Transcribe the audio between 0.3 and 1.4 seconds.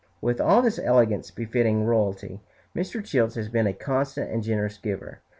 all this elegance,